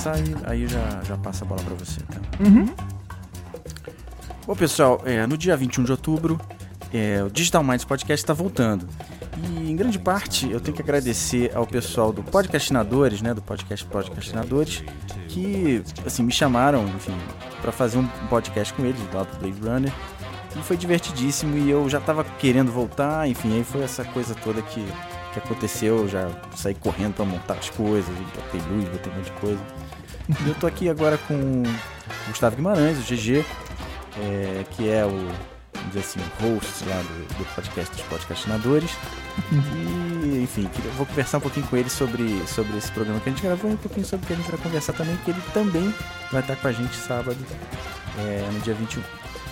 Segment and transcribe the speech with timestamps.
[0.00, 2.00] começar e aí já, já passa a bola para você.
[2.02, 2.20] Tá?
[2.40, 2.66] Uhum.
[4.46, 6.40] Bom, pessoal, é, no dia 21 de outubro,
[6.92, 8.88] é, o Digital Minds Podcast está voltando.
[9.36, 13.84] E em grande parte eu tenho que agradecer ao pessoal do Podcastinadores, né, do podcast
[13.86, 14.82] Podcastinadores,
[15.28, 17.16] que assim me chamaram, enfim,
[17.60, 19.92] para fazer um podcast com eles lá do Blade Runner.
[20.56, 24.60] E foi divertidíssimo e eu já estava querendo voltar, enfim, aí foi essa coisa toda
[24.62, 24.84] que,
[25.32, 29.26] que aconteceu, eu já saí correndo para montar as coisas, botei luz, botei um monte
[29.26, 29.60] de coisa.
[30.28, 33.44] E eu tô aqui agora com o Gustavo Guimarães, o GG,
[34.18, 35.28] é, que é o,
[35.88, 38.90] dizer assim, host lá do, do podcast dos podcastinadores.
[39.52, 43.32] E, enfim, eu vou conversar um pouquinho com ele sobre, sobre esse programa que a
[43.32, 45.42] gente gravou e um pouquinho sobre o que a gente vai conversar também, que ele
[45.52, 45.94] também
[46.30, 47.38] vai estar com a gente sábado,
[48.18, 49.02] é, no dia 21.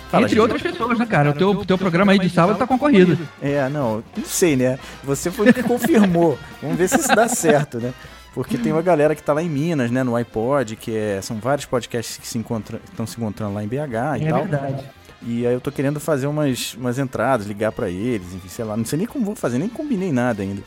[0.09, 0.41] Fala, Entre gente.
[0.41, 1.29] outras pessoas, né, cara?
[1.29, 3.17] O teu, teu programa aí de sábado tá concorrido.
[3.39, 4.79] É, não, não sei, né?
[5.03, 6.37] Você foi que confirmou.
[6.61, 7.93] Vamos ver se isso dá certo, né?
[8.33, 11.37] Porque tem uma galera que tá lá em Minas, né, no iPod, que é, são
[11.37, 14.39] vários podcasts que se encontram, estão se encontrando lá em BH e é tal.
[14.39, 14.85] É verdade.
[15.21, 18.77] E aí eu tô querendo fazer umas, umas entradas, ligar para eles, enfim, sei lá,
[18.77, 20.61] não sei nem como vou fazer, nem combinei nada ainda.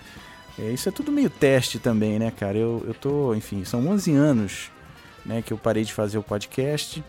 [0.58, 2.58] É, isso é tudo meio teste também, né, cara?
[2.58, 4.70] Eu, eu tô, enfim, são 11 anos,
[5.24, 7.02] né, que eu parei de fazer o podcast.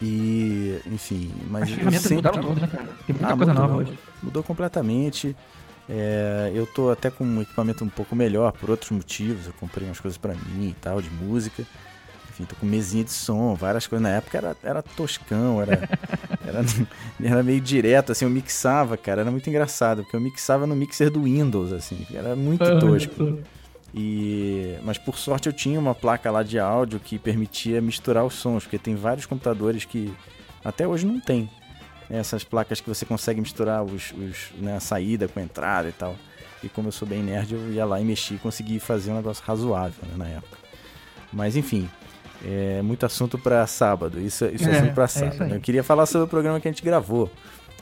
[0.00, 2.16] E, enfim, mas eu sempre...
[2.16, 2.88] mudaram né, cara?
[3.06, 3.98] Tem muita ah, coisa mudou, nova hoje.
[4.22, 5.36] Mudou completamente.
[5.88, 9.46] É, eu tô até com um equipamento um pouco melhor por outros motivos.
[9.46, 11.64] Eu comprei umas coisas para mim e tal, de música.
[12.30, 14.02] Enfim, tô com mesinha de som, várias coisas.
[14.02, 15.88] Na época era, era toscão, era,
[16.44, 16.64] era,
[17.22, 19.22] era meio direto, assim, eu mixava, cara.
[19.22, 22.06] Era muito engraçado, porque eu mixava no mixer do Windows, assim.
[22.12, 23.38] Era muito tosco.
[23.98, 28.34] E, mas por sorte eu tinha uma placa lá de áudio que permitia misturar os
[28.34, 30.14] sons, porque tem vários computadores que
[30.62, 31.48] até hoje não tem
[32.10, 35.88] né, essas placas que você consegue misturar os, os, né, a saída com a entrada
[35.88, 36.14] e tal.
[36.62, 39.16] E como eu sou bem nerd, eu ia lá e mexi e consegui fazer um
[39.16, 40.58] negócio razoável né, na época.
[41.32, 41.88] Mas enfim,
[42.44, 44.20] é muito assunto para sábado.
[44.20, 45.54] Isso, isso é, é assunto para é sábado.
[45.54, 47.30] É eu queria falar sobre o programa que a gente gravou.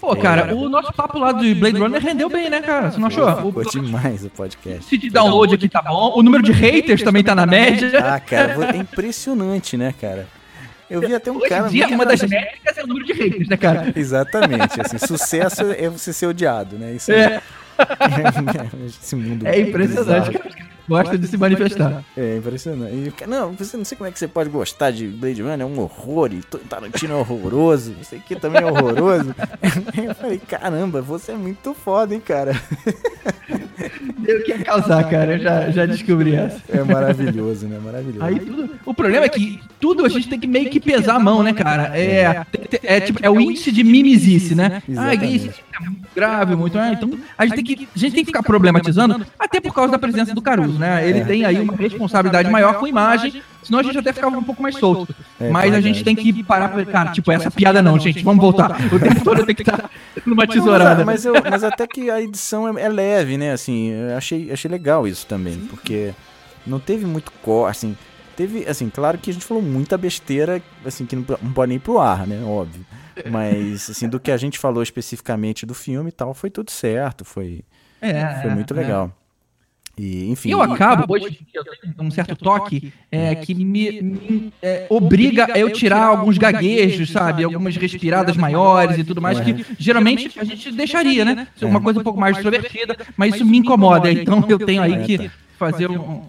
[0.05, 2.91] Pô, cara, é, o nosso papo lá do Blade Runner rendeu bem, né, cara?
[2.91, 3.27] Você não achou?
[3.37, 3.71] Ficou o...
[3.71, 4.85] demais o podcast.
[4.85, 6.13] Se de download aqui tá bom.
[6.15, 7.91] O número de haters também tá na média.
[8.05, 10.29] Ah, cara, é impressionante, né, cara?
[10.91, 11.69] Eu vi até um Hoje cara.
[11.69, 13.93] Dia, uma das métricas é o número de haters, né, cara?
[13.97, 14.79] Exatamente.
[14.79, 16.93] Assim, sucesso é você ser odiado, né?
[16.93, 17.41] Isso é.
[18.87, 22.05] Esse mundo é impressionante, cara gosta de se manifestar.
[22.17, 22.95] É, impressionante.
[22.95, 25.65] E, não, você não sei como é que você pode gostar de Blade Runner, é
[25.65, 29.35] um horror, e Tarantino é horroroso, isso aqui também é horroroso.
[29.97, 32.53] eu falei, caramba, você é muito foda, hein, cara.
[34.19, 36.61] Deu que ia causar, cara, eu já, já descobri essa.
[36.69, 37.79] É maravilhoso, né?
[37.79, 38.25] Maravilhoso.
[38.25, 41.19] Aí tudo, o problema é que tudo a gente tem que meio que pesar a
[41.19, 41.97] mão, né, cara?
[41.99, 42.47] É, é,
[42.83, 44.83] é, tipo, é o índice de mimisice, né?
[44.89, 45.51] Exatamente.
[45.51, 45.74] Ah, é
[46.15, 46.79] grave, muito.
[46.79, 49.93] Ah, então a gente, tem que, a gente tem que ficar problematizando, até por causa
[49.93, 51.09] da presença do Caruso né?
[51.09, 51.25] Ele é.
[51.25, 54.63] tem aí uma responsabilidade maior com a imagem, senão a gente até ficava um pouco
[54.63, 55.15] mais solto.
[55.41, 56.85] É, Mas a gente tem que parar pra.
[56.85, 58.77] Cara, tipo, essa piada não, gente, vamos voltar.
[58.93, 59.91] O tempo todo tem que estar
[60.25, 61.05] numa tesourada.
[61.05, 63.53] Mas, eu, mas até que a edição é, é leve, né?
[63.53, 66.13] Assim, eu achei, achei legal isso também, porque
[66.67, 67.97] não teve muito cor, assim.
[68.37, 71.77] Teve, assim, claro que a gente falou muita besteira, assim, que não, não pode nem
[71.77, 72.43] ir pro ar, né?
[72.45, 72.85] Óbvio.
[73.31, 77.25] Mas, assim, do que a gente falou especificamente do filme e tal, foi tudo certo,
[77.25, 77.63] foi,
[78.01, 78.77] é, foi muito é.
[78.77, 79.13] legal.
[79.97, 80.51] E, enfim.
[80.51, 85.59] Eu acabo, hoje eu tenho um certo toque é, que me, me é, obriga a
[85.59, 87.45] eu tirar alguns gaguejos, sabe?
[87.45, 91.47] Algumas respiradas maiores e tudo mais, que geralmente a gente deixaria, né?
[91.63, 94.11] Uma coisa um pouco mais extrovertida, mas isso me incomoda.
[94.11, 96.25] Então eu tenho aí que fazer um,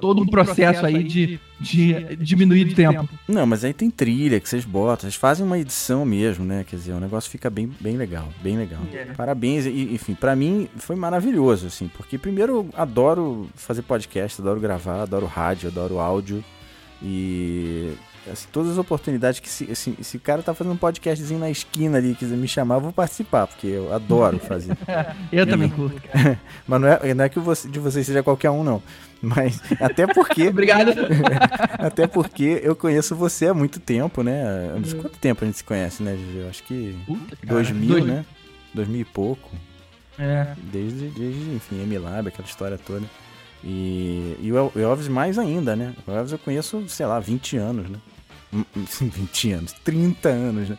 [0.00, 3.08] todo um processo aí de, de diminuir de tempo.
[3.26, 6.64] Não, mas aí tem trilha que vocês botam, vocês fazem uma edição mesmo, né?
[6.68, 8.80] Quer dizer, o negócio fica bem, bem legal, bem legal.
[8.92, 9.04] É.
[9.16, 14.60] Parabéns, e, enfim, para mim foi maravilhoso, assim, porque primeiro eu adoro fazer podcast, adoro
[14.60, 16.44] gravar, adoro rádio, adoro áudio,
[17.02, 17.92] e
[18.30, 21.50] Assim, todas as oportunidades que se, assim, se o cara tá fazendo um podcastzinho na
[21.50, 24.76] esquina ali quiser me chamar, eu vou participar, porque eu adoro fazer.
[25.32, 26.00] eu também curto.
[26.66, 28.82] mas não é, não é que você, de vocês seja qualquer um, não.
[29.20, 30.48] Mas até porque.
[30.48, 30.92] Obrigado.
[31.78, 34.44] até porque eu conheço você há muito tempo, né?
[35.00, 36.38] Quanto tempo a gente se conhece, né, Gigi?
[36.38, 36.98] Eu acho que.
[37.06, 38.04] Puta, 2000, dois...
[38.04, 38.24] né?
[38.74, 39.50] 2000 e pouco.
[40.18, 40.48] É.
[40.72, 43.06] Desde, desde enfim, Emilab, aquela história toda.
[43.62, 45.94] E, e o Elvis mais ainda, né?
[46.06, 47.98] O Elvis eu conheço, sei lá, 20 anos, né?
[48.72, 50.78] 20 anos, 30 anos, né?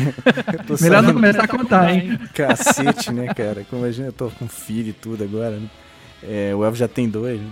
[0.80, 2.18] Melhor não começar a contar, hein?
[2.32, 3.66] Cacete, né, cara?
[3.72, 5.68] Imagina, eu tô com filho e tudo agora, né?
[6.22, 7.50] É, o Elvis já tem dois, né?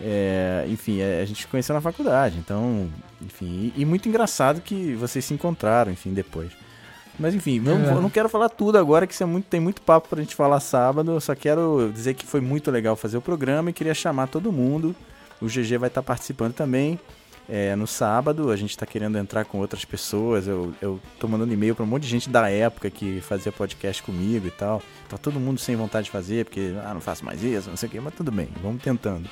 [0.00, 2.88] É, enfim, é, a gente se conheceu na faculdade, então,
[3.20, 6.52] enfim, e, e, muito engraçado que vocês se encontraram, enfim, depois.
[7.20, 7.92] Mas enfim, não, é.
[7.92, 10.34] eu não quero falar tudo agora, que isso é muito, tem muito papo pra gente
[10.34, 13.94] falar sábado, eu só quero dizer que foi muito legal fazer o programa e queria
[13.94, 14.96] chamar todo mundo.
[15.40, 16.98] O GG vai estar participando também.
[17.50, 18.50] é, no sábado.
[18.50, 20.46] A gente tá querendo entrar com outras pessoas.
[20.46, 24.02] Eu, eu tô mandando e-mail pra um monte de gente da época que fazia podcast
[24.02, 24.80] comigo e tal.
[25.08, 27.88] Tá todo mundo sem vontade de fazer, porque, ah, não faço mais isso, não sei
[27.88, 29.28] o quê, mas tudo bem, vamos tentando.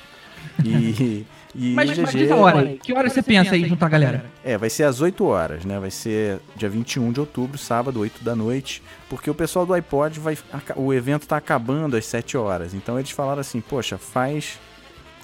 [0.63, 1.25] E,
[1.55, 2.65] e Mas, mas GG diz a hora.
[2.81, 4.25] Que hora você pensa aí juntar a galera?
[4.43, 5.79] é, vai ser às 8 horas, né?
[5.79, 10.19] Vai ser dia 21 de outubro, sábado, 8 da noite, porque o pessoal do iPod
[10.19, 10.37] vai.
[10.75, 12.73] O evento tá acabando às 7 horas.
[12.73, 14.59] Então eles falaram assim, poxa, faz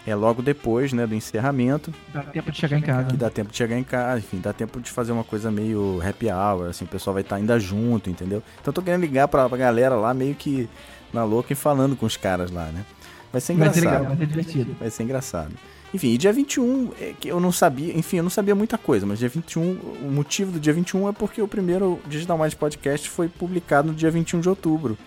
[0.07, 3.07] é logo depois, né, do encerramento, Dá tempo de chegar em casa.
[3.07, 5.99] que dá tempo de chegar em casa, enfim, dá tempo de fazer uma coisa meio
[6.07, 8.43] happy hour, assim, o pessoal vai estar ainda junto, entendeu?
[8.61, 10.69] Então eu tô querendo ligar pra, pra galera lá, meio que
[11.11, 12.85] na louca e falando com os caras lá, né?
[13.31, 13.73] Vai ser Vai engraçado.
[13.73, 14.75] ser legal, vai ser divertido.
[14.79, 15.51] Vai ser engraçado.
[15.93, 19.05] Enfim, e dia 21, é que eu não sabia, enfim, eu não sabia muita coisa,
[19.05, 19.61] mas dia 21,
[20.03, 23.93] o motivo do dia 21 é porque o primeiro Digital Mind Podcast foi publicado no
[23.93, 24.97] dia 21 de outubro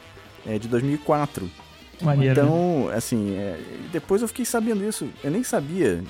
[0.46, 1.50] é, de 2004.
[2.00, 2.34] Maneiro.
[2.42, 2.48] né?
[2.48, 3.56] Então, assim, é,
[3.92, 6.00] depois eu fiquei sabendo isso, eu nem sabia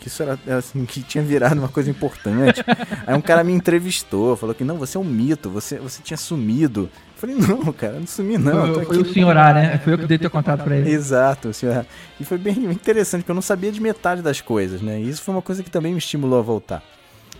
[0.00, 2.64] que isso era, assim, que tinha virado uma coisa importante.
[3.06, 6.16] Aí um cara me entrevistou, falou que não, você é um mito, você, você tinha
[6.16, 6.88] sumido.
[6.92, 8.74] Eu falei, não, cara, não sumi não.
[8.74, 9.78] foi, foi o senhor A, né?
[9.84, 10.90] Foi eu que dei teu contato pra ele.
[10.90, 11.84] Exato, senhor.
[12.18, 15.00] E foi bem interessante, porque eu não sabia de metade das coisas, né?
[15.00, 16.82] E isso foi uma coisa que também me estimulou a voltar.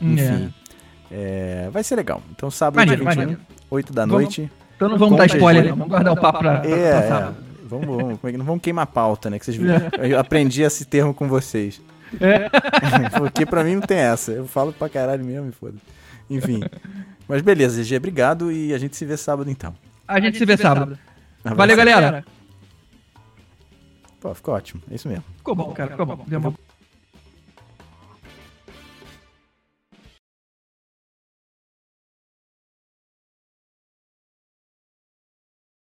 [0.03, 0.53] Enfim,
[1.11, 2.21] é, vai ser legal.
[2.33, 3.41] Então, sábado, Maneiro, dia 21, maneiro.
[3.71, 4.51] 8 da Vamos- noite.
[4.77, 5.71] Então não vamos dar spoiler.
[5.71, 7.09] Vamos guardar o papo pra, pra, É, pra é.
[7.09, 7.37] sábado.
[7.69, 9.39] Vamos, vamos, como é que- não vamos queimar a pauta, né?
[9.39, 9.77] Que vocês viram.
[10.03, 11.81] Eu aprendi esse termo com vocês.
[12.21, 12.49] É.
[13.19, 14.33] Porque pra mim não tem essa.
[14.33, 15.75] Eu falo pra caralho mesmo e foda.
[16.31, 16.61] Enfim.
[17.29, 19.75] Mas beleza, GG, obrigado e a gente se vê sábado então.
[20.07, 20.99] A gente se vê sábado.
[21.45, 21.57] Abraço.
[21.57, 22.25] Valeu, galera.
[24.21, 24.83] Pô, ficou ótimo.
[24.91, 25.25] É isso mesmo.
[25.37, 25.91] Ficou bom, cara.
[25.91, 26.25] Ficou bom.
[26.27, 26.55] Deu uma